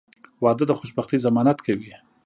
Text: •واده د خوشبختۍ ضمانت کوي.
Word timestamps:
•واده 0.43 0.63
د 0.67 0.71
خوشبختۍ 0.79 1.17
ضمانت 1.25 1.57
کوي. 1.67 1.93